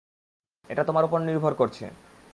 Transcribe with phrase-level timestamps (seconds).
[0.69, 1.85] এটা তোমার উপর নির্ভর করছে।